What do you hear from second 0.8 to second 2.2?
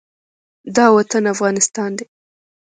وطن افغانستان دى.